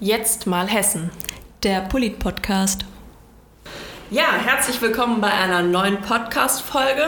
[0.00, 1.10] Jetzt mal Hessen.
[1.62, 2.84] Der Polit-Podcast.
[4.10, 7.06] Ja, herzlich willkommen bei einer neuen Podcast-Folge.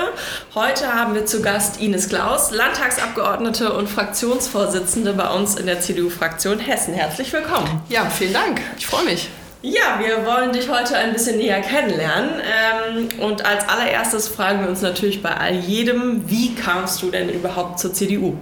[0.55, 6.61] Heute haben wir zu Gast Ines Klaus, Landtagsabgeordnete und Fraktionsvorsitzende bei uns in der CDU-Fraktion
[6.61, 6.95] Hessen.
[6.95, 7.83] Herzlich willkommen.
[7.91, 8.63] Ja, vielen Dank.
[8.79, 9.29] Ich freue mich.
[9.61, 12.41] Ja, wir wollen dich heute ein bisschen näher kennenlernen.
[12.41, 17.29] Ähm, und als allererstes fragen wir uns natürlich bei all jedem, wie kamst du denn
[17.29, 18.39] überhaupt zur CDU?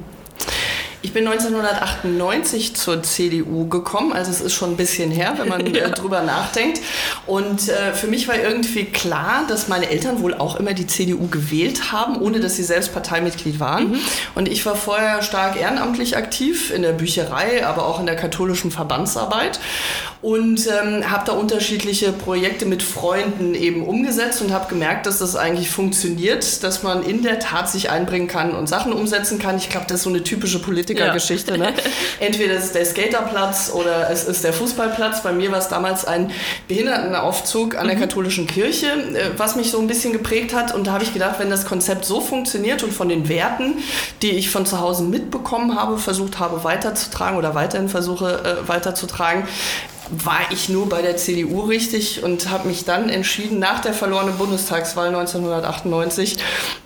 [1.06, 5.64] Ich bin 1998 zur CDU gekommen, also es ist schon ein bisschen her, wenn man
[5.74, 5.84] ja.
[5.84, 6.80] Äh, drüber nachdenkt.
[7.26, 11.28] Und äh, für mich war irgendwie klar, dass meine Eltern wohl auch immer die CDU
[11.28, 13.90] gewählt haben, ohne dass sie selbst Parteimitglied waren.
[13.90, 14.00] Mhm.
[14.34, 18.72] Und ich war vorher stark ehrenamtlich aktiv in der Bücherei, aber auch in der katholischen
[18.72, 19.60] Verbandsarbeit
[20.26, 25.36] und ähm, habe da unterschiedliche Projekte mit Freunden eben umgesetzt und habe gemerkt, dass das
[25.36, 29.56] eigentlich funktioniert, dass man in der Tat sich einbringen kann und Sachen umsetzen kann.
[29.56, 31.52] Ich glaube, das ist so eine typische Politikergeschichte.
[31.52, 31.58] Ja.
[31.58, 31.74] Ne?
[32.18, 35.22] Entweder es ist der Skaterplatz oder es ist der Fußballplatz.
[35.22, 36.32] Bei mir war es damals ein
[36.66, 38.00] Behindertenaufzug an der mhm.
[38.00, 40.74] katholischen Kirche, äh, was mich so ein bisschen geprägt hat.
[40.74, 43.74] Und da habe ich gedacht, wenn das Konzept so funktioniert und von den Werten,
[44.22, 49.44] die ich von zu Hause mitbekommen habe, versucht habe weiterzutragen oder weiterhin versuche äh, weiterzutragen,
[50.10, 54.36] war ich nur bei der CDU richtig und habe mich dann entschieden, nach der verlorenen
[54.36, 56.36] Bundestagswahl 1998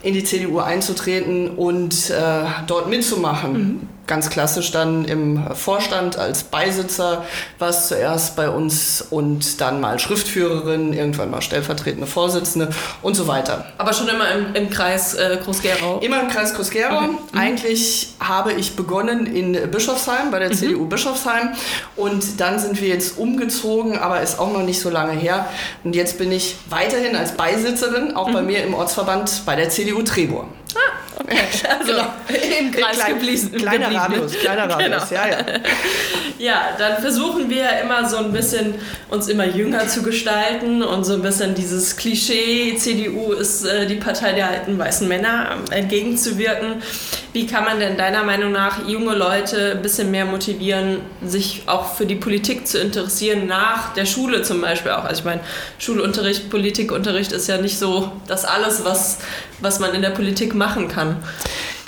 [0.03, 3.53] in die CDU einzutreten und äh, dort mitzumachen.
[3.53, 7.25] Mhm ganz klassisch dann im Vorstand als Beisitzer,
[7.61, 12.71] war es zuerst bei uns und dann mal Schriftführerin, irgendwann mal stellvertretende Vorsitzende
[13.03, 13.67] und so weiter.
[13.79, 16.01] Aber schon immer im, im Kreis äh, Groß-Gerau?
[16.01, 16.97] Immer im Kreis Groß-Gerau.
[16.97, 17.09] Okay.
[17.33, 17.39] Mhm.
[17.39, 20.55] Eigentlich habe ich begonnen in Bischofsheim, bei der mhm.
[20.55, 21.51] CDU Bischofsheim
[21.95, 25.47] und dann sind wir jetzt umgezogen, aber ist auch noch nicht so lange her.
[25.85, 28.33] Und jetzt bin ich weiterhin als Beisitzerin, auch mhm.
[28.33, 30.49] bei mir im Ortsverband bei der CDU Trebur.
[30.75, 31.39] Ah, okay.
[31.79, 32.13] Also genau.
[32.59, 33.53] im Kreis Klein, geblieben.
[33.53, 34.01] Kleiner geblieben.
[34.01, 35.23] Radius, kleiner Radius, genau.
[35.23, 35.39] ja, ja.
[36.39, 38.75] ja, dann versuchen wir immer so ein bisschen
[39.09, 43.97] uns immer jünger zu gestalten und so ein bisschen dieses Klischee, CDU ist äh, die
[43.97, 46.83] Partei der alten weißen Männer, ähm, entgegenzuwirken.
[47.33, 51.95] Wie kann man denn deiner Meinung nach junge Leute ein bisschen mehr motivieren, sich auch
[51.95, 55.05] für die Politik zu interessieren, nach der Schule zum Beispiel auch?
[55.05, 55.41] Also ich meine,
[55.79, 59.19] Schulunterricht, Politikunterricht ist ja nicht so das alles, was,
[59.61, 61.17] was man in der Politik machen kann.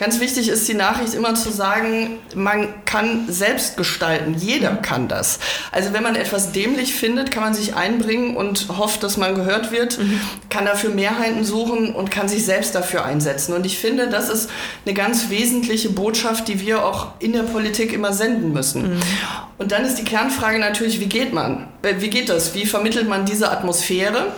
[0.03, 4.35] Ganz wichtig ist die Nachricht immer zu sagen, man kann selbst gestalten.
[4.37, 4.83] Jeder mhm.
[4.83, 5.39] kann das.
[5.71, 9.71] Also wenn man etwas dämlich findet, kann man sich einbringen und hofft, dass man gehört
[9.71, 10.21] wird, mhm.
[10.51, 13.55] kann dafür Mehrheiten suchen und kann sich selbst dafür einsetzen.
[13.55, 14.51] Und ich finde, das ist
[14.85, 18.95] eine ganz wesentliche Botschaft, die wir auch in der Politik immer senden müssen.
[18.95, 19.01] Mhm.
[19.59, 21.69] Und dann ist die Kernfrage natürlich, wie geht man?
[21.83, 22.53] Äh, wie geht das?
[22.55, 24.33] Wie vermittelt man diese Atmosphäre?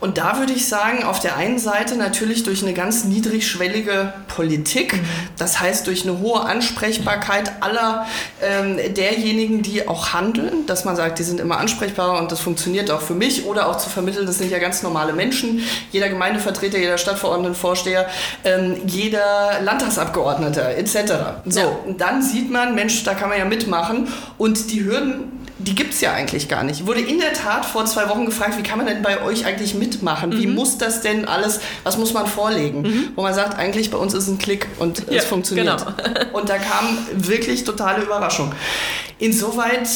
[0.00, 5.00] Und da würde ich sagen, auf der einen Seite natürlich durch eine ganz niedrigschwellige Politik,
[5.38, 8.06] das heißt durch eine hohe Ansprechbarkeit aller
[8.42, 12.90] ähm, derjenigen, die auch handeln, dass man sagt, die sind immer ansprechbar und das funktioniert
[12.90, 16.78] auch für mich oder auch zu vermitteln, das sind ja ganz normale Menschen, jeder Gemeindevertreter,
[16.78, 18.06] jeder Stadtverordnetenvorsteher,
[18.44, 20.96] ähm, jeder Landtagsabgeordneter etc.
[21.46, 21.78] So, ja.
[21.98, 26.00] dann sieht man, Mensch, da kann man ja mitmachen und die Hürden die gibt es
[26.00, 26.80] ja eigentlich gar nicht.
[26.80, 29.46] Ich wurde in der Tat vor zwei Wochen gefragt, wie kann man denn bei euch
[29.46, 30.30] eigentlich mitmachen?
[30.30, 30.38] Mhm.
[30.38, 32.82] Wie muss das denn alles, was muss man vorlegen?
[32.82, 33.08] Mhm.
[33.14, 35.86] Wo man sagt, eigentlich bei uns ist ein Klick und ja, es funktioniert.
[35.86, 36.38] Genau.
[36.38, 38.52] und da kam wirklich totale Überraschung.
[39.18, 39.88] Insoweit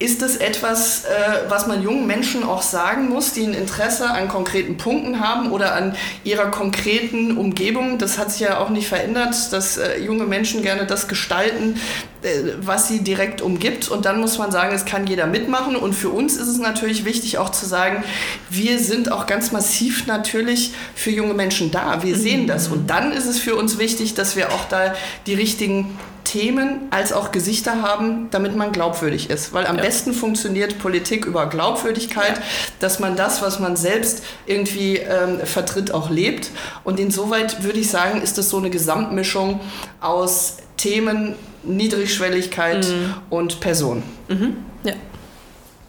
[0.00, 4.28] ist es etwas, äh, was man jungen Menschen auch sagen muss, die ein Interesse an
[4.28, 5.94] konkreten Punkten haben oder an
[6.24, 7.98] ihrer konkreten Umgebung?
[7.98, 11.80] Das hat sich ja auch nicht verändert, dass äh, junge Menschen gerne das gestalten,
[12.22, 13.88] äh, was sie direkt umgibt.
[13.88, 15.76] Und dann muss man sagen, es kann jeder mitmachen.
[15.76, 18.02] Und für uns ist es natürlich wichtig auch zu sagen,
[18.50, 22.02] wir sind auch ganz massiv natürlich für junge Menschen da.
[22.02, 22.66] Wir sehen das.
[22.66, 24.94] Und dann ist es für uns wichtig, dass wir auch da
[25.26, 29.52] die richtigen Themen als auch Gesichter haben, damit man glaubwürdig ist.
[29.52, 29.82] Weil am ja.
[29.82, 32.42] besten funktioniert Politik über Glaubwürdigkeit, ja.
[32.80, 36.50] dass man das, was man selbst irgendwie ähm, vertritt, auch lebt.
[36.82, 39.60] Und insoweit würde ich sagen, ist das so eine Gesamtmischung
[40.00, 43.14] aus Themen, Niedrigschwelligkeit mhm.
[43.30, 44.02] und Person.
[44.28, 44.56] Mhm.
[44.82, 44.94] Ja,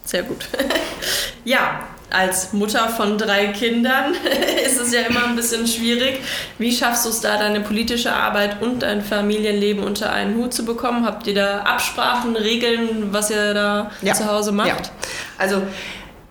[0.04, 0.48] sehr gut.
[1.45, 1.81] ja,
[2.15, 4.13] als Mutter von drei Kindern
[4.65, 6.19] ist es ja immer ein bisschen schwierig.
[6.57, 10.65] Wie schaffst du es da, deine politische Arbeit und dein Familienleben unter einen Hut zu
[10.65, 11.06] bekommen?
[11.06, 14.13] Habt ihr da Absprachen, Regeln, was ihr da ja.
[14.13, 14.67] zu Hause macht?
[14.67, 14.77] Ja.
[15.38, 15.62] Also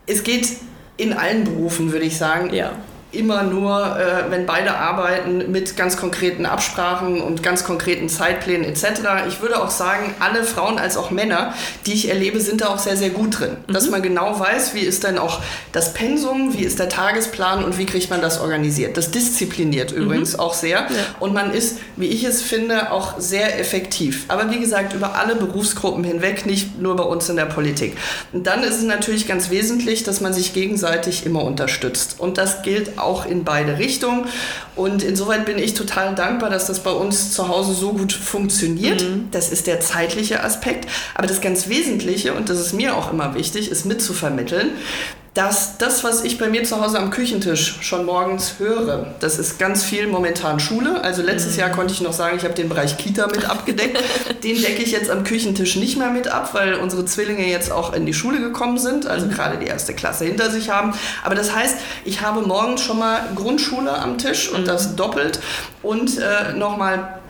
[0.06, 0.48] es geht
[0.96, 2.52] in allen Berufen, würde ich sagen.
[2.54, 2.72] Ja
[3.16, 8.84] immer nur, äh, wenn beide arbeiten, mit ganz konkreten Absprachen und ganz konkreten Zeitplänen etc.
[9.28, 11.54] Ich würde auch sagen, alle Frauen als auch Männer,
[11.86, 13.56] die ich erlebe, sind da auch sehr, sehr gut drin.
[13.66, 13.72] Mhm.
[13.72, 15.40] Dass man genau weiß, wie ist denn auch
[15.72, 18.96] das Pensum, wie ist der Tagesplan und wie kriegt man das organisiert.
[18.96, 20.02] Das diszipliniert mhm.
[20.02, 20.78] übrigens auch sehr.
[20.78, 20.88] Ja.
[21.20, 24.24] Und man ist, wie ich es finde, auch sehr effektiv.
[24.28, 27.96] Aber wie gesagt, über alle Berufsgruppen hinweg, nicht nur bei uns in der Politik.
[28.32, 32.16] Und dann ist es natürlich ganz wesentlich, dass man sich gegenseitig immer unterstützt.
[32.18, 34.26] Und das gilt auch in beide Richtungen.
[34.76, 39.02] Und insoweit bin ich total dankbar, dass das bei uns zu Hause so gut funktioniert.
[39.02, 39.28] Mhm.
[39.30, 40.88] Das ist der zeitliche Aspekt.
[41.14, 44.70] Aber das ganz Wesentliche, und das ist mir auch immer wichtig, ist mitzuvermitteln,
[45.34, 49.58] dass das, was ich bei mir zu Hause am Küchentisch schon morgens höre, das ist
[49.58, 51.02] ganz viel momentan Schule.
[51.02, 51.60] Also letztes mhm.
[51.60, 53.98] Jahr konnte ich noch sagen, ich habe den Bereich Kita mit abgedeckt.
[54.44, 57.92] den decke ich jetzt am Küchentisch nicht mehr mit ab, weil unsere Zwillinge jetzt auch
[57.92, 59.30] in die Schule gekommen sind, also mhm.
[59.32, 60.94] gerade die erste Klasse hinter sich haben.
[61.24, 64.66] Aber das heißt, ich habe morgens schon mal Grundschule am Tisch und mhm.
[64.66, 65.40] das doppelt
[65.82, 67.20] und äh, nochmal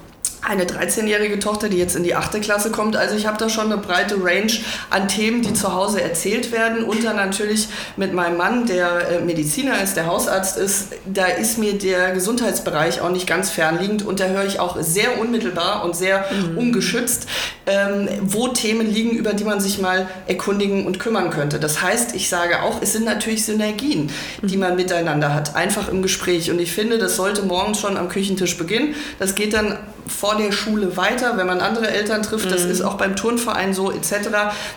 [0.46, 2.40] eine 13-jährige Tochter, die jetzt in die 8.
[2.42, 2.96] Klasse kommt.
[2.96, 4.52] Also ich habe da schon eine breite Range
[4.90, 6.84] an Themen, die zu Hause erzählt werden.
[6.84, 11.58] Und dann natürlich mit meinem Mann, der äh, Mediziner ist, der Hausarzt ist, da ist
[11.58, 14.04] mir der Gesundheitsbereich auch nicht ganz fernliegend.
[14.04, 16.58] Und da höre ich auch sehr unmittelbar und sehr mhm.
[16.58, 17.26] ungeschützt,
[17.66, 21.58] ähm, wo Themen liegen, über die man sich mal erkundigen und kümmern könnte.
[21.58, 24.10] Das heißt, ich sage auch, es sind natürlich Synergien,
[24.42, 26.50] die man miteinander hat, einfach im Gespräch.
[26.50, 28.94] Und ich finde, das sollte morgens schon am Küchentisch beginnen.
[29.18, 32.50] Das geht dann vor der Schule weiter, wenn man andere Eltern trifft.
[32.50, 32.70] Das mhm.
[32.70, 34.28] ist auch beim Turnverein so etc.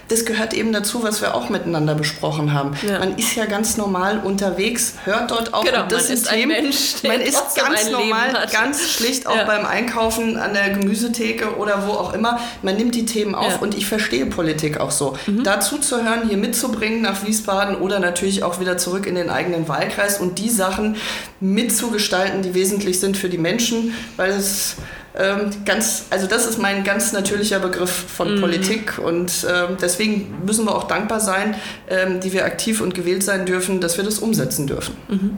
[0.08, 2.74] Das gehört eben dazu, was wir auch miteinander besprochen haben.
[2.88, 3.00] Ja.
[3.00, 6.18] Man ist ja ganz normal unterwegs, hört dort auch genau, das man System.
[6.18, 9.46] Ist ein Mensch, man ist ganz normal, ganz schlicht auch ja.
[9.46, 12.40] beim Einkaufen an der Gemüsetheke oder wo auch immer.
[12.62, 13.58] Man nimmt die Themen auf ja.
[13.58, 15.18] und ich verstehe Politik auch so.
[15.28, 15.44] Mhm.
[15.44, 19.68] Dazu zu hören, hier mitzubringen nach Wiesbaden oder natürlich auch wieder zurück in den eigenen
[19.68, 20.96] Wahlkreis und die Sachen
[21.40, 24.76] mitzugestalten, die wesentlich sind für die Menschen, weil es
[25.18, 28.42] ähm, ganz, also das ist mein ganz natürlicher Begriff von mhm.
[28.42, 31.56] Politik und ähm, deswegen müssen wir auch dankbar sein,
[31.90, 34.96] ähm, die wir aktiv und gewählt sein dürfen, dass wir das umsetzen dürfen.
[35.08, 35.38] Mhm.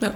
[0.00, 0.10] Ja.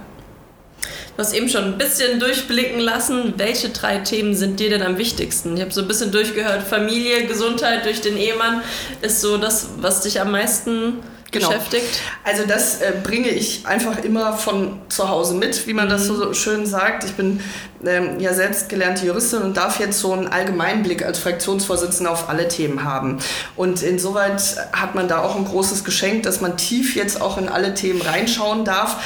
[1.15, 4.97] Du hast eben schon ein bisschen durchblicken lassen, welche drei Themen sind dir denn am
[4.97, 5.55] wichtigsten?
[5.55, 8.61] Ich habe so ein bisschen durchgehört, Familie, Gesundheit durch den Ehemann
[9.01, 10.99] ist so das, was dich am meisten
[11.31, 11.47] genau.
[11.49, 12.01] beschäftigt?
[12.23, 15.91] Also das äh, bringe ich einfach immer von zu Hause mit, wie man mhm.
[15.91, 17.03] das so schön sagt.
[17.03, 17.41] Ich bin
[17.85, 22.47] ähm, ja selbst gelernte Juristin und darf jetzt so einen Allgemeinblick als Fraktionsvorsitzende auf alle
[22.47, 23.19] Themen haben.
[23.55, 24.41] Und insoweit
[24.73, 28.01] hat man da auch ein großes Geschenk, dass man tief jetzt auch in alle Themen
[28.01, 28.97] reinschauen darf.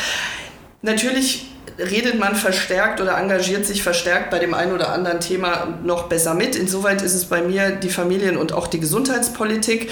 [0.82, 6.04] Natürlich redet man verstärkt oder engagiert sich verstärkt bei dem einen oder anderen Thema noch
[6.04, 6.56] besser mit.
[6.56, 9.90] Insoweit ist es bei mir die Familien- und auch die Gesundheitspolitik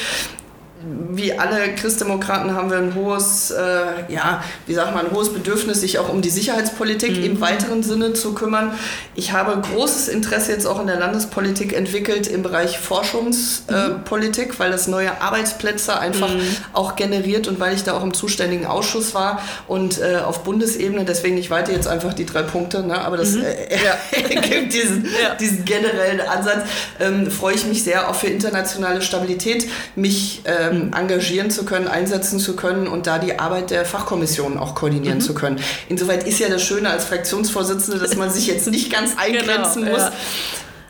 [1.12, 5.82] wie alle Christdemokraten haben wir ein hohes, äh, ja, wie sagt man, ein hohes Bedürfnis,
[5.82, 7.24] sich auch um die Sicherheitspolitik mhm.
[7.24, 8.74] im weiteren Sinne zu kümmern.
[9.16, 14.54] Ich habe großes Interesse jetzt auch in der Landespolitik entwickelt im Bereich Forschungspolitik, mhm.
[14.54, 16.42] äh, weil das neue Arbeitsplätze einfach mhm.
[16.74, 21.06] auch generiert und weil ich da auch im zuständigen Ausschuss war und äh, auf Bundesebene,
[21.06, 23.44] deswegen ich weite jetzt einfach die drei Punkte, ne, aber das mhm.
[23.70, 24.42] ja.
[24.42, 25.36] gibt diesen, ja.
[25.36, 26.66] diesen generellen Ansatz,
[27.00, 31.88] ähm, freue ich mich sehr auch für internationale Stabilität, mich ähm, ähm, engagieren zu können,
[31.88, 35.22] einsetzen zu können und da die Arbeit der Fachkommission auch koordinieren mhm.
[35.22, 35.60] zu können.
[35.90, 39.94] Insoweit ist ja das Schöne als Fraktionsvorsitzende, dass man sich jetzt nicht ganz eingrenzen genau,
[39.94, 40.04] muss.
[40.04, 40.12] Ja.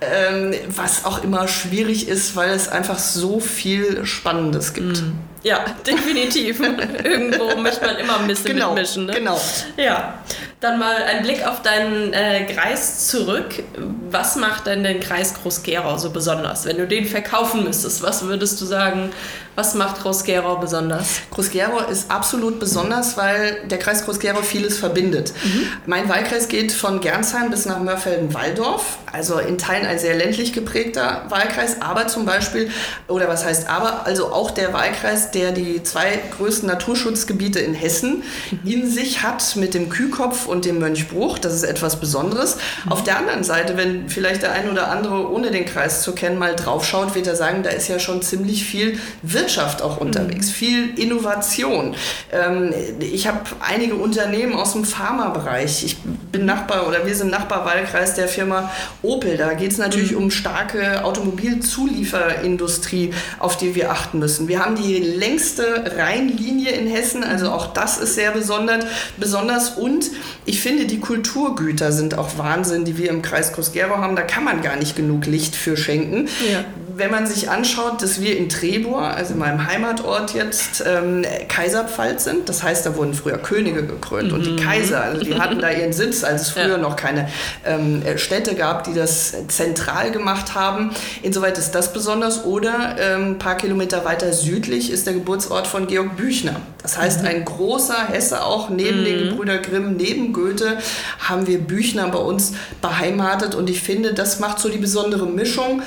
[0.01, 5.01] Ähm, was auch immer schwierig ist, weil es einfach so viel Spannendes gibt.
[5.01, 5.19] Mhm.
[5.43, 6.59] Ja, definitiv.
[6.59, 9.05] Irgendwo möchte man immer ein bisschen genau, mitmischen.
[9.05, 9.13] Ne?
[9.13, 9.39] Genau.
[9.77, 10.15] Ja.
[10.59, 13.63] Dann mal ein Blick auf deinen äh, Kreis zurück.
[14.09, 16.65] Was macht denn den Kreis Groß-Gerau so besonders?
[16.65, 19.11] Wenn du den verkaufen müsstest, was würdest du sagen,
[19.55, 21.21] was macht Groß-Gerau besonders?
[21.31, 25.31] Groß-Gerau ist absolut besonders, weil der Kreis Groß-Gerau vieles verbindet.
[25.43, 25.67] Mhm.
[25.85, 31.25] Mein Wahlkreis geht von Gernsheim bis nach Mörfelden-Walldorf, also in Teilen ein sehr ländlich geprägter
[31.29, 32.71] Wahlkreis, aber zum Beispiel,
[33.07, 38.23] oder was heißt aber, also auch der Wahlkreis, der die zwei größten Naturschutzgebiete in Hessen
[38.49, 38.71] mhm.
[38.71, 41.37] in sich hat mit dem Kühkopf und dem Mönchbruch.
[41.37, 42.57] Das ist etwas Besonderes.
[42.85, 42.91] Mhm.
[42.91, 46.39] Auf der anderen Seite, wenn vielleicht der ein oder andere ohne den Kreis zu kennen
[46.39, 48.99] mal draufschaut, wird er sagen, da ist ja schon ziemlich viel
[49.43, 50.53] Wirtschaft auch unterwegs, mhm.
[50.53, 51.95] viel Innovation.
[52.31, 55.83] Ähm, ich habe einige Unternehmen aus dem Pharmabereich.
[55.83, 55.97] Ich
[56.31, 58.71] bin Nachbar oder wir sind Nachbarwahlkreis der Firma
[59.01, 59.35] Opel.
[59.37, 60.17] Da geht es natürlich mhm.
[60.17, 64.47] um starke Automobilzulieferindustrie, auf die wir achten müssen.
[64.47, 68.85] Wir haben die längste Rheinlinie in Hessen, also auch das ist sehr besonders.
[69.17, 70.09] besonders und
[70.45, 74.15] ich finde, die Kulturgüter sind auch Wahnsinn, die wir im Kreis Groß-Gerau haben.
[74.15, 76.29] Da kann man gar nicht genug Licht für schenken.
[76.49, 76.63] Ja.
[76.95, 82.25] Wenn man sich anschaut, dass wir in Trebur, also in meinem Heimatort jetzt, ähm, Kaiserpfalz
[82.25, 84.35] sind, das heißt, da wurden früher Könige gekrönt mhm.
[84.35, 84.57] und die mhm.
[84.57, 86.77] Kaiser, also die hatten da ihren Sitz, als es früher ja.
[86.77, 87.29] noch keine
[87.65, 90.91] ähm, Städte gab, die das zentral gemacht haben.
[91.21, 92.45] Insoweit ist das besonders.
[92.45, 96.55] Oder ähm, ein paar Kilometer weiter südlich ist der Geburtsort von Georg Büchner.
[96.81, 97.27] Das heißt, mhm.
[97.27, 99.05] ein großer Hesse, auch neben mhm.
[99.05, 100.77] den Gebrüder Grimm, neben Goethe,
[101.19, 103.55] haben wir Büchner bei uns beheimatet.
[103.55, 105.81] Und ich finde, das macht so die besondere Mischung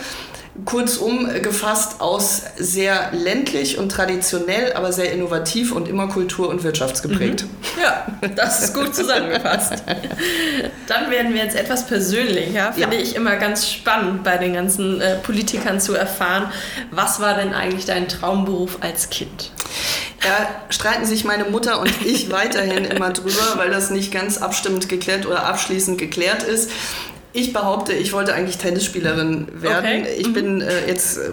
[0.64, 7.42] kurzum gefasst aus sehr ländlich und traditionell, aber sehr innovativ und immer kultur- und wirtschaftsgeprägt.
[7.42, 7.82] Mhm.
[7.82, 9.74] Ja, das ist gut zusammengefasst.
[10.86, 12.72] Dann werden wir jetzt etwas persönlicher.
[12.72, 13.02] Finde ja.
[13.02, 16.50] ich immer ganz spannend, bei den ganzen äh, Politikern zu erfahren,
[16.90, 19.52] was war denn eigentlich dein Traumberuf als Kind?
[20.20, 24.88] Da streiten sich meine Mutter und ich weiterhin immer drüber, weil das nicht ganz abstimmend
[24.88, 26.70] geklärt oder abschließend geklärt ist.
[27.36, 30.00] Ich behaupte, ich wollte eigentlich Tennisspielerin werden.
[30.02, 30.06] Okay.
[30.16, 30.32] Ich mhm.
[30.32, 31.32] bin äh, jetzt äh,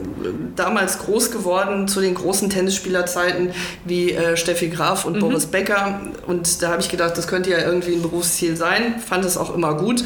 [0.53, 3.51] damals groß geworden zu den großen Tennisspielerzeiten
[3.85, 5.19] wie äh, Steffi Graf und mhm.
[5.21, 6.01] Boris Becker.
[6.27, 8.99] Und da habe ich gedacht, das könnte ja irgendwie ein Berufsziel sein.
[8.99, 10.01] Fand es auch immer gut,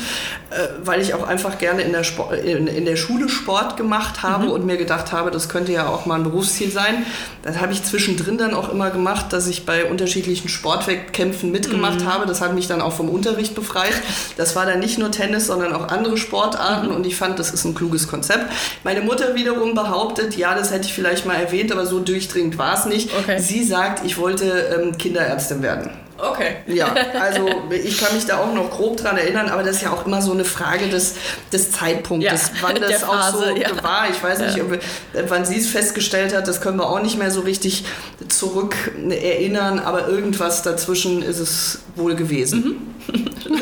[0.52, 4.22] äh, weil ich auch einfach gerne in der, Sport, in, in, der Schule Sport gemacht
[4.22, 4.52] habe mhm.
[4.52, 7.08] und mir gedacht habe, das könnte ja auch mal ein Berufsziel sein.
[7.42, 12.14] Das habe ich zwischendrin dann auch immer gemacht, dass ich bei unterschiedlichen Sportwettkämpfen mitgemacht mhm.
[12.14, 12.28] habe.
[12.28, 14.00] Das hat mich dann auch vom Unterricht befreit.
[14.38, 17.66] Das war dann nicht nur Tennis, sondern auch andere Sportarten und ich fand, das ist
[17.66, 18.52] ein kluges Konzept.
[18.84, 22.76] Meine Mutter wiederum behauptet, ja, das hätte ich vielleicht mal erwähnt, aber so durchdringend war
[22.76, 23.10] es nicht.
[23.18, 23.40] Okay.
[23.40, 25.90] Sie sagt, ich wollte ähm, Kinderärztin werden.
[26.18, 26.58] Okay.
[26.68, 29.92] Ja, also ich kann mich da auch noch grob dran erinnern, aber das ist ja
[29.92, 31.16] auch immer so eine Frage des,
[31.52, 33.84] des Zeitpunktes, ja, wann das Phase, auch so ja.
[33.84, 34.10] war.
[34.10, 34.64] Ich weiß nicht, ja.
[34.64, 34.80] ob,
[35.30, 37.86] wann sie es festgestellt hat, das können wir auch nicht mehr so richtig
[38.28, 38.76] zurück
[39.10, 42.64] erinnern, aber irgendwas dazwischen ist es wohl gewesen.
[42.64, 42.97] Mhm.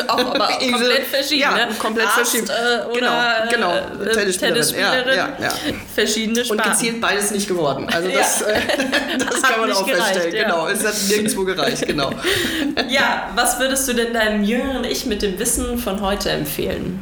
[0.08, 1.42] Auch aber komplett verschieden.
[1.42, 1.68] Ja, ne?
[1.78, 2.50] komplett Arzt, verschieden.
[2.50, 4.04] Äh, oder genau, genau.
[4.04, 4.54] Äh, Tennisspielerin.
[4.56, 5.18] Tennisspielerin.
[5.18, 5.54] Ja, ja,
[5.94, 6.64] Verschiedene Sparten.
[6.64, 7.88] Und gezielt beides nicht geworden.
[7.92, 8.60] Also das, äh,
[9.20, 10.46] das kann man auch gereicht, feststellen.
[10.46, 11.86] Genau, es hat nirgendwo gereicht.
[11.88, 12.12] Genau.
[12.90, 17.02] ja, was würdest du denn deinem jüngeren Ich mit dem Wissen von heute empfehlen?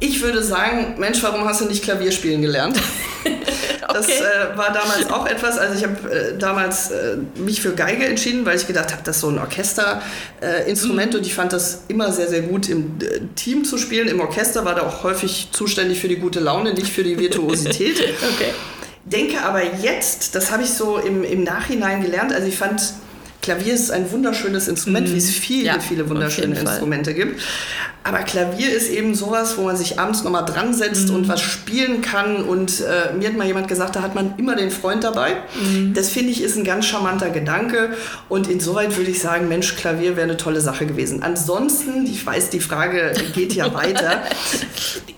[0.00, 2.78] Ich würde sagen, Mensch, warum hast du nicht Klavier spielen gelernt?
[3.92, 4.18] Das okay.
[4.18, 5.58] äh, war damals auch etwas.
[5.58, 9.16] Also ich habe äh, damals äh, mich für Geige entschieden, weil ich gedacht habe, das
[9.16, 11.18] ist so ein Orchesterinstrument mhm.
[11.18, 14.08] und ich fand das immer sehr, sehr gut im äh, Team zu spielen.
[14.08, 18.00] Im Orchester war da auch häufig zuständig für die gute Laune, nicht für die Virtuosität.
[18.34, 18.52] okay.
[19.04, 22.80] Denke aber jetzt, das habe ich so im, im Nachhinein gelernt, also ich fand
[23.44, 25.12] Klavier ist ein wunderschönes Instrument, mhm.
[25.12, 27.38] wie es viele, ja, viele wunderschöne Instrumente gibt.
[28.02, 31.14] Aber Klavier ist eben sowas, wo man sich abends nochmal dran setzt mhm.
[31.14, 32.44] und was spielen kann.
[32.44, 35.36] Und äh, mir hat mal jemand gesagt, da hat man immer den Freund dabei.
[35.60, 35.92] Mhm.
[35.92, 37.90] Das finde ich ist ein ganz charmanter Gedanke.
[38.30, 41.22] Und insoweit würde ich sagen, Mensch, Klavier wäre eine tolle Sache gewesen.
[41.22, 44.22] Ansonsten, ich weiß, die Frage geht ja weiter,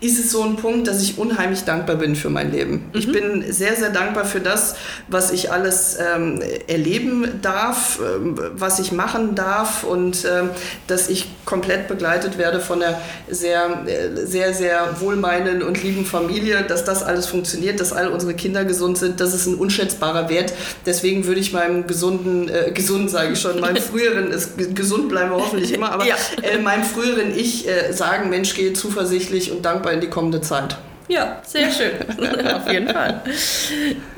[0.00, 2.72] ist es so ein Punkt, dass ich unheimlich dankbar bin für mein Leben.
[2.72, 2.98] Mhm.
[2.98, 4.76] Ich bin sehr, sehr dankbar für das,
[5.08, 10.50] was ich alles ähm, erleben darf, ähm, was ich machen darf und ähm,
[10.86, 16.84] dass ich komplett begleitet werde von einer sehr, sehr, sehr wohlmeinenden und lieben Familie, dass
[16.84, 20.52] das alles funktioniert, dass all unsere Kinder gesund sind, das ist ein unschätzbarer Wert.
[20.84, 25.30] Deswegen würde ich meinem gesunden, äh, gesund sage ich schon, meinem früheren, ist, gesund bleiben
[25.30, 26.16] wir hoffentlich immer, aber ja.
[26.42, 30.76] äh, meinem früheren Ich äh, sagen, Mensch, gehe zuversichtlich und dankbar in die kommende Zeit.
[31.08, 31.92] Ja, sehr schön.
[32.54, 33.22] Auf jeden Fall.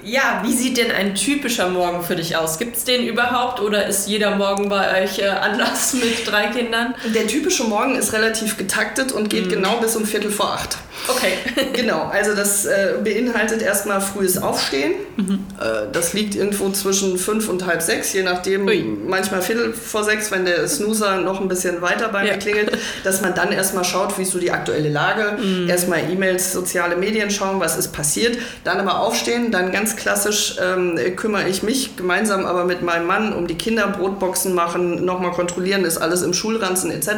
[0.03, 2.59] Ja, wie sieht denn ein typischer Morgen für dich aus?
[2.59, 6.95] Gibt es den überhaupt oder ist jeder Morgen bei euch äh, anders mit drei Kindern?
[7.15, 9.51] Der typische Morgen ist relativ getaktet und geht mhm.
[9.51, 10.79] genau bis um Viertel vor acht.
[11.07, 11.33] Okay.
[11.73, 14.93] genau, also das äh, beinhaltet erstmal frühes Aufstehen.
[15.17, 15.47] Mhm.
[15.61, 18.85] Äh, das liegt irgendwo zwischen fünf und halb sechs, je nachdem, Ui.
[19.07, 22.37] manchmal Viertel vor sechs, wenn der Snoozer noch ein bisschen weiter bei mir ja.
[22.37, 25.41] klingelt, dass man dann erstmal schaut, wie ist so die aktuelle Lage.
[25.43, 25.69] Mhm.
[25.69, 28.39] Erstmal E-Mails, soziale Medien schauen, was ist passiert.
[28.65, 33.33] Dann aber aufstehen, dann ganz klassisch ähm, kümmere ich mich gemeinsam aber mit meinem Mann
[33.33, 37.09] um die Kinder, Brotboxen machen, nochmal kontrollieren, ist alles im Schulranzen etc.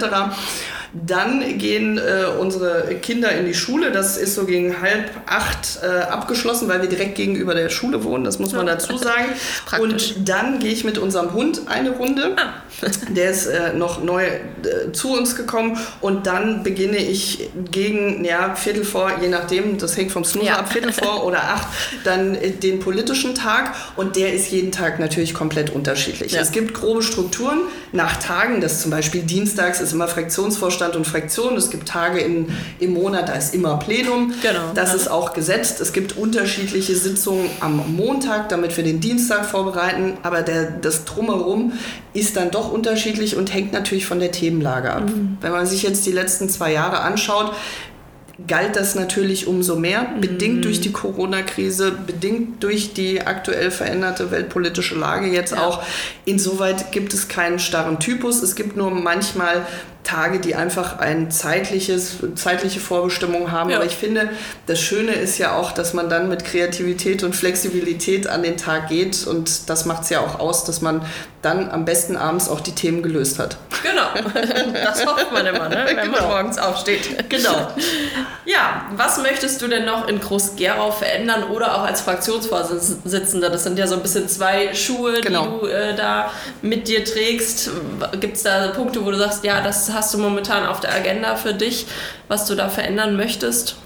[0.93, 3.93] Dann gehen äh, unsere Kinder in die Schule.
[3.93, 8.25] Das ist so gegen halb acht äh, abgeschlossen, weil wir direkt gegenüber der Schule wohnen.
[8.25, 9.27] Das muss man dazu sagen.
[9.81, 12.35] Und dann gehe ich mit unserem Hund eine Runde.
[12.37, 12.55] Ah.
[13.11, 15.79] Der ist äh, noch neu äh, zu uns gekommen.
[16.01, 20.59] Und dann beginne ich gegen ja, Viertel vor, je nachdem, das hängt vom Snoozer ja.
[20.59, 21.69] ab, Viertel vor oder acht,
[22.05, 23.75] dann äh, den politischen Tag.
[23.97, 26.33] Und der ist jeden Tag natürlich komplett unterschiedlich.
[26.33, 26.41] Ja.
[26.41, 27.61] Es gibt grobe Strukturen
[27.93, 28.61] nach Tagen.
[28.61, 31.57] Das zum Beispiel dienstags ist immer Fraktionsvorstand Vorstand und Fraktion.
[31.59, 32.47] Es gibt Tage in,
[32.79, 34.33] im Monat, da ist immer Plenum.
[34.41, 34.73] Genau.
[34.75, 34.97] Das ja.
[34.97, 35.79] ist auch gesetzt.
[35.83, 40.17] Es gibt unterschiedliche Sitzungen am Montag, damit wir den Dienstag vorbereiten.
[40.23, 41.75] Aber der, das Drumherum
[42.15, 45.11] ist dann doch unterschiedlich und hängt natürlich von der Themenlage ab.
[45.11, 45.37] Mhm.
[45.43, 47.53] Wenn man sich jetzt die letzten zwei Jahre anschaut,
[48.49, 50.63] galt das natürlich umso mehr, bedingt Mhm.
[50.63, 55.67] durch die Corona-Krise, bedingt durch die aktuell veränderte weltpolitische Lage jetzt Ja.
[55.67, 55.83] auch.
[56.25, 58.43] Insoweit gibt es keinen starren Typus.
[58.43, 59.67] Es gibt nur manchmal
[60.11, 63.71] Tage, die einfach ein zeitliches, zeitliche Vorbestimmung haben.
[63.71, 63.77] Ja.
[63.77, 64.31] Aber ich finde,
[64.67, 68.89] das Schöne ist ja auch, dass man dann mit Kreativität und Flexibilität an den Tag
[68.89, 69.27] geht.
[69.27, 71.03] Und das macht es ja auch aus, dass man
[71.43, 73.57] dann am besten abends auch die Themen gelöst hat.
[73.83, 74.09] Genau,
[74.85, 75.85] das hofft man immer, ne?
[75.87, 76.29] wenn man Genau.
[76.29, 77.29] morgens aufsteht.
[77.31, 77.69] Genau.
[78.45, 83.49] Ja, was möchtest du denn noch in Groß-Gerau verändern oder auch als Fraktionsvorsitzender?
[83.49, 85.45] Das sind ja so ein bisschen zwei Schuhe, Genau.
[85.45, 86.31] die du äh, da
[86.63, 87.71] mit dir trägst.
[88.21, 91.37] Gibt es da Punkte, wo du sagst, ja, das hast du momentan auf der Agenda
[91.37, 91.87] für dich,
[92.27, 93.77] was du da verändern möchtest?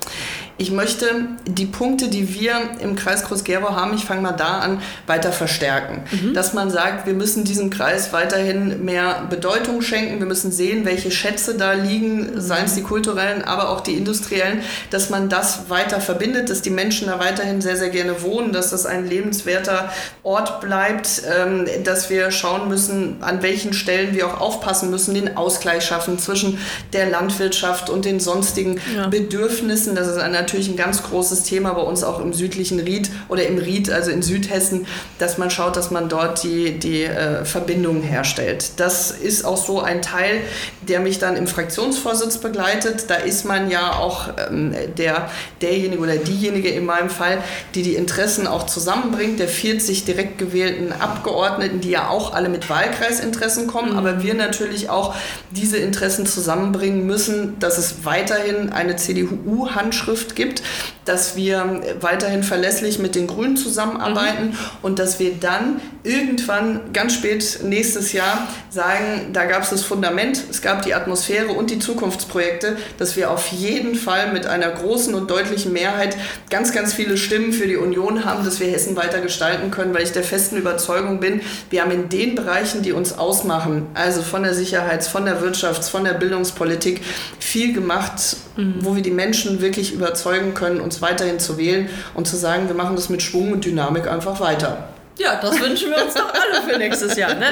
[0.56, 1.06] Ich möchte
[1.46, 6.04] die Punkte, die wir im Kreis Groß-Gerau haben, ich fange mal da an, weiter verstärken.
[6.32, 10.20] Dass man sagt, wir müssen diesem Kreis weiterhin mehr Bedeutung schenken.
[10.20, 14.60] Wir müssen sehen, welche Schätze da liegen, seien es die kulturellen, aber auch die industriellen,
[14.90, 18.70] dass man das weiter verbindet, dass die Menschen da weiterhin sehr, sehr gerne wohnen, dass
[18.70, 19.92] das ein lebenswerter
[20.22, 25.36] Ort bleibt, ähm, dass wir schauen müssen, an welchen Stellen wir auch aufpassen müssen, den
[25.36, 26.58] Ausgleich schaffen zwischen
[26.92, 29.08] der Landwirtschaft und den sonstigen Ja.
[29.08, 29.96] Bedürfnissen.
[29.96, 33.46] Das ist ein, natürlich ein ganz großes Thema bei uns auch im südlichen Ried oder
[33.46, 34.86] im Ried, also in Südhessen,
[35.18, 38.72] dass man schaut, dass man dort die, die äh, Verbindungen herstellt.
[38.76, 40.40] Das ist auch so ein Teil,
[40.82, 43.06] der mich dann im Fraktionsvorsitz begleitet.
[43.08, 45.30] Da ist man ja auch ähm, der,
[45.62, 47.38] derjenige oder diejenige in meinem Fall,
[47.74, 52.68] die die Interessen auch zusammenbringt, der 40 direkt gewählten Abgeordneten, die ja auch alle mit
[52.68, 55.14] Wahlkreisinteressen kommen, aber wir natürlich auch
[55.52, 60.62] diese Interessen zusammenbringen müssen, dass es weiterhin eine CDU-Handschrift gibt,
[61.04, 67.60] dass wir weiterhin verlässlich mit den Grünen zusammenarbeiten und dass wir dann irgendwann ganz spät
[67.62, 72.76] nächstes Jahr sagen, da gab es das Fundament, es gab die Atmosphäre und die Zukunftsprojekte,
[72.98, 76.16] dass wir auf jeden Fall mit einer großen und deutlichen Mehrheit
[76.50, 80.02] ganz, ganz viele Stimmen für die Union haben, dass wir Hessen weiter gestalten können, weil
[80.02, 84.42] ich der festen Überzeugung bin, wir haben in den Bereichen, die uns ausmachen, also von
[84.42, 87.02] der Sicherheits-, von der Wirtschafts-, von der Bildungspolitik,
[87.38, 92.36] viel gemacht, wo wir die Menschen wirklich überzeugen können, uns weiterhin zu wählen und zu
[92.36, 94.88] sagen, wir machen das mit Schwung und Dynamik einfach weiter.
[95.18, 97.46] Ja, das wünschen wir uns doch alle für nächstes Jahr, ne?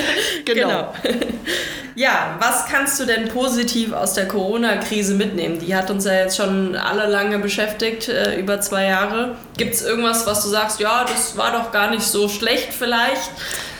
[0.44, 0.92] Genau.
[1.94, 5.58] Ja, was kannst du denn positiv aus der Corona-Krise mitnehmen?
[5.58, 9.34] Die hat uns ja jetzt schon alle lange beschäftigt, äh, über zwei Jahre.
[9.56, 13.30] Gibt es irgendwas, was du sagst, ja, das war doch gar nicht so schlecht vielleicht,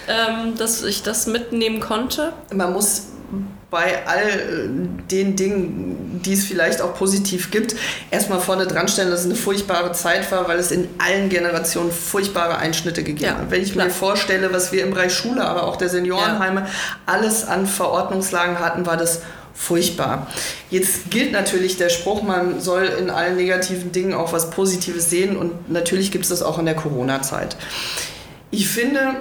[0.08, 2.32] ähm, dass ich das mitnehmen konnte?
[2.52, 3.04] Man muss
[3.70, 4.68] bei all äh,
[5.10, 7.76] den Dingen, die es vielleicht auch positiv gibt,
[8.10, 11.92] erstmal vorne dran stellen, dass es eine furchtbare Zeit war, weil es in allen Generationen
[11.92, 13.50] furchtbare Einschnitte gegeben Ja, hat.
[13.50, 13.86] Wenn ich klar.
[13.86, 16.66] mir vorstelle, was wir im Bereich Schule, aber auch der Seniorenheime
[17.04, 19.20] alles an Verordnungslagen hatten, war das
[19.54, 20.28] furchtbar.
[20.70, 25.36] Jetzt gilt natürlich der Spruch, man soll in allen negativen Dingen auch was Positives sehen
[25.36, 27.56] und natürlich gibt es das auch in der Corona-Zeit.
[28.50, 29.16] Ich finde,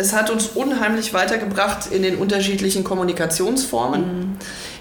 [0.00, 4.38] es hat uns unheimlich weitergebracht in den unterschiedlichen Kommunikationsformen.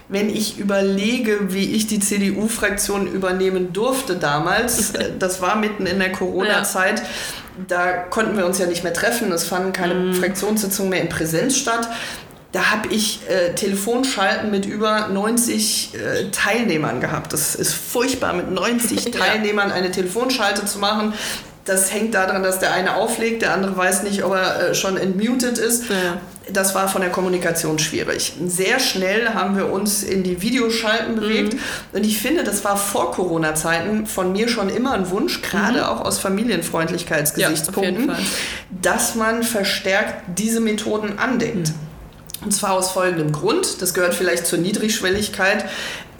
[0.07, 5.99] Wenn ich überlege, wie ich die CDU-Fraktion übernehmen durfte damals, äh, das war mitten in
[5.99, 7.03] der Corona-Zeit,
[7.67, 11.57] da konnten wir uns ja nicht mehr treffen, es fanden keine Fraktionssitzungen mehr in Präsenz
[11.57, 11.89] statt.
[12.51, 17.31] Da habe ich äh, Telefonschalten mit über 90 äh, Teilnehmern gehabt.
[17.33, 19.11] Das ist furchtbar, mit 90 Ja.
[19.11, 21.13] Teilnehmern eine Telefonschalte zu machen.
[21.69, 24.97] Das hängt daran, dass der eine auflegt, der andere weiß nicht, ob er äh, schon
[24.97, 25.87] entmutet ist.
[25.87, 26.19] Ja.
[26.51, 28.33] Das war von der Kommunikation schwierig.
[28.47, 31.57] Sehr schnell haben wir uns in die Videoschalten bewegt.
[31.93, 36.01] Und ich finde, das war vor Corona-Zeiten von mir schon immer ein Wunsch, gerade auch
[36.01, 38.17] aus Familienfreundlichkeitsgesichtspunkten, Ja,
[38.81, 41.71] dass man verstärkt diese Methoden andenkt.
[42.43, 45.65] Und zwar aus folgendem Grund, das gehört vielleicht zur Niedrigschwelligkeit,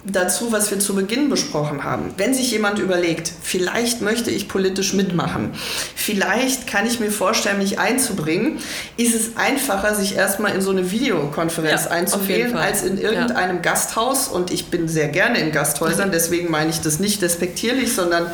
[0.04, 2.14] dazu, was wir zu Beginn besprochen haben.
[2.16, 5.52] Wenn sich jemand überlegt, vielleicht möchte ich politisch mitmachen,
[5.94, 8.58] vielleicht kann ich mir vorstellen, mich einzubringen,
[8.96, 14.28] ist es einfacher, sich erstmal in so eine Videokonferenz Ja, einzuwählen, als in irgendeinem Gasthaus.
[14.28, 18.30] Und ich bin sehr gerne in Gasthäusern, deswegen meine ich das nicht despektierlich, sondern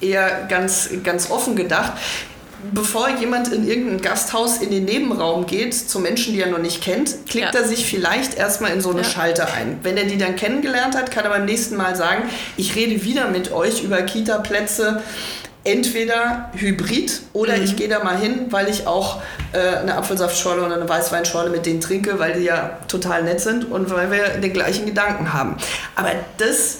[0.00, 1.94] eher ganz, ganz offen gedacht
[2.72, 6.82] bevor jemand in irgendein Gasthaus in den Nebenraum geht, zu Menschen, die er noch nicht
[6.82, 7.60] kennt, klickt Ja.
[7.60, 9.04] er sich vielleicht erstmal in so eine Ja.
[9.08, 9.78] Schalte ein.
[9.82, 12.22] Wenn er die dann kennengelernt hat, kann er beim nächsten Mal sagen,
[12.56, 15.02] ich rede wieder mit euch über Kita-Plätze.
[15.64, 17.64] Entweder hybrid oder Mhm.
[17.64, 19.20] ich gehe da mal hin, weil ich auch
[19.52, 23.68] äh, eine Apfelsaftschorle oder eine Weißweinschorle mit denen trinke, weil die ja total nett sind
[23.70, 25.56] und weil wir den gleichen Gedanken haben.
[25.96, 26.76] Aber das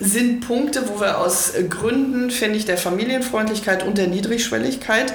[0.00, 5.14] sind Punkte, wo wir aus äh, Gründen, finde ich, der Familienfreundlichkeit und der Niedrigschwelligkeit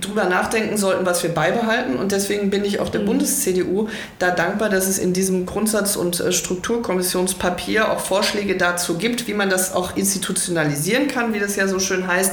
[0.00, 1.96] drüber nachdenken sollten, was wir beibehalten.
[1.96, 3.06] Und deswegen bin ich auch der mhm.
[3.06, 3.88] Bundes-CDU
[4.18, 9.34] da dankbar, dass es in diesem Grundsatz- und äh, Strukturkommissionspapier auch Vorschläge dazu gibt, wie
[9.34, 12.32] man das auch institutionalisieren kann, wie das ja so schön heißt.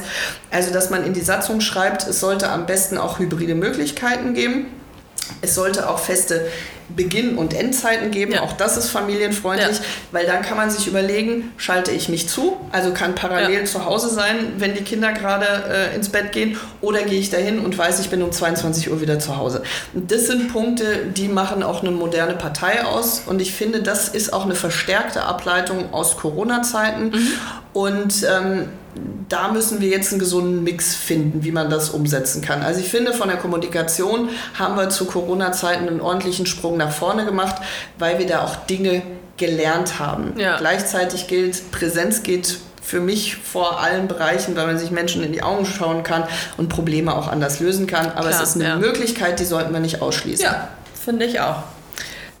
[0.50, 4.66] Also, dass man in die Satzung schreibt, es sollte am besten auch hybride Möglichkeiten geben.
[5.42, 6.46] Es sollte auch feste
[6.88, 8.32] Beginn- und Endzeiten geben.
[8.32, 8.42] Ja.
[8.42, 9.84] Auch das ist familienfreundlich, ja.
[10.12, 13.64] weil dann kann man sich überlegen, schalte ich mich zu, also kann parallel ja.
[13.64, 17.58] zu Hause sein, wenn die Kinder gerade äh, ins Bett gehen, oder gehe ich dahin
[17.58, 19.62] und weiß, ich bin um 22 Uhr wieder zu Hause.
[19.94, 24.32] Das sind Punkte, die machen auch eine moderne Partei aus und ich finde, das ist
[24.32, 27.28] auch eine verstärkte Ableitung aus Corona-Zeiten mhm.
[27.72, 28.68] und ähm,
[29.28, 32.62] da müssen wir jetzt einen gesunden Mix finden, wie man das umsetzen kann.
[32.62, 37.24] Also ich finde, von der Kommunikation haben wir zu Corona-Zeiten einen ordentlichen Sprung nach vorne
[37.24, 37.56] gemacht,
[37.98, 39.02] weil wir da auch Dinge
[39.36, 40.34] gelernt haben.
[40.38, 40.56] Ja.
[40.58, 45.42] Gleichzeitig gilt, Präsenz geht für mich vor allen Bereichen, weil man sich Menschen in die
[45.42, 46.24] Augen schauen kann
[46.56, 48.06] und Probleme auch anders lösen kann.
[48.12, 48.76] Aber Klar, es ist eine ja.
[48.76, 50.44] Möglichkeit, die sollten wir nicht ausschließen.
[50.44, 50.68] Ja,
[51.04, 51.62] finde ich auch.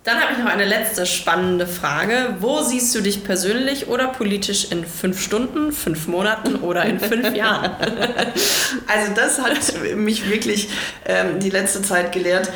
[0.04, 2.36] Dann habe ich noch eine letzte spannende Frage.
[2.40, 7.34] Wo siehst du dich persönlich oder politisch in fünf Stunden, fünf Monaten oder in fünf
[7.34, 7.72] Jahren?
[8.86, 10.70] Also das hat mich wirklich
[11.04, 12.50] ähm, die letzte Zeit gelehrt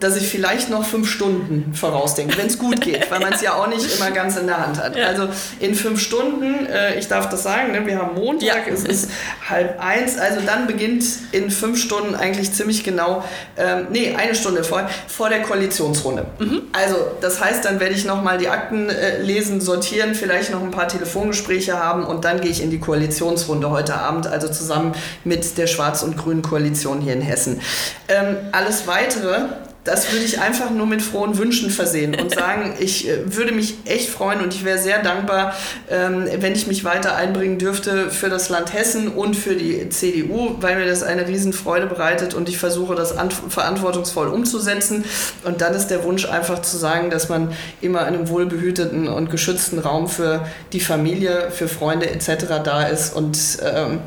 [0.00, 3.54] dass ich vielleicht noch fünf Stunden vorausdenke, wenn es gut geht, weil man es ja
[3.54, 4.96] auch nicht immer ganz in der Hand hat.
[4.96, 5.06] Ja.
[5.06, 5.28] Also
[5.60, 8.72] in fünf Stunden, äh, ich darf das sagen, ne, wir haben Montag, ja.
[8.72, 9.10] es ist
[9.48, 13.24] halb eins, also dann beginnt in fünf Stunden eigentlich ziemlich genau,
[13.56, 16.26] ähm, nee, eine Stunde vor, vor der Koalitionsrunde.
[16.38, 16.62] Mhm.
[16.72, 20.70] Also das heißt, dann werde ich nochmal die Akten äh, lesen, sortieren, vielleicht noch ein
[20.70, 25.58] paar Telefongespräche haben und dann gehe ich in die Koalitionsrunde heute Abend, also zusammen mit
[25.58, 27.60] der Schwarz- und Grünen Koalition hier in Hessen.
[28.08, 29.48] Ähm, alles Weitere
[29.88, 33.74] das würde ich einfach nur mit frohen Wünschen versehen und sagen, ich äh, würde mich
[33.86, 35.54] echt freuen und ich wäre sehr dankbar,
[35.90, 40.56] ähm, wenn ich mich weiter einbringen dürfte für das Land Hessen und für die CDU,
[40.60, 43.14] weil mir das eine Riesenfreude bereitet und ich versuche das
[43.48, 45.04] verantwortungsvoll umzusetzen.
[45.44, 49.30] Und dann ist der Wunsch einfach zu sagen, dass man immer in einem wohlbehüteten und
[49.30, 52.62] geschützten Raum für die Familie, für Freunde etc.
[52.62, 54.00] da ist und ähm,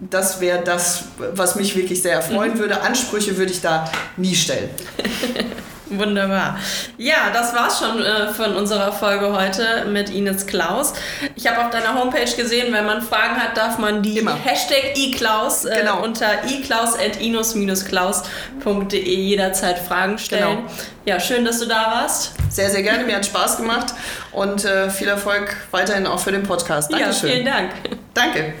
[0.00, 2.58] das wäre das, was mich wirklich sehr erfreuen mhm.
[2.58, 2.80] würde.
[2.80, 4.70] Ansprüche würde ich da nie stellen.
[5.90, 6.58] Wunderbar.
[6.98, 10.92] Ja, das war's schon äh, von unserer Folge heute mit Ines Klaus.
[11.34, 14.36] Ich habe auf deiner Homepage gesehen, wenn man Fragen hat, darf man die Immer.
[14.36, 16.04] Hashtag iClaus äh, genau.
[16.04, 20.58] unter iklaus.inus-klaus.de jederzeit Fragen stellen.
[20.58, 20.70] Genau.
[21.06, 22.34] Ja, schön, dass du da warst.
[22.50, 23.02] Sehr, sehr gerne.
[23.04, 23.92] Mir hat Spaß gemacht
[24.30, 26.92] und äh, viel Erfolg weiterhin auch für den Podcast.
[26.92, 27.28] Dankeschön.
[27.28, 27.72] Ja, vielen Dank.
[28.14, 28.54] Danke.